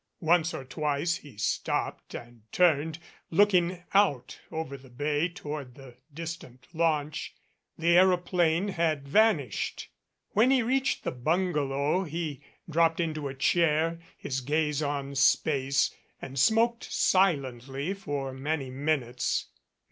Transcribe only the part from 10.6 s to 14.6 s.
reached the bungalow he dropped into a chair, his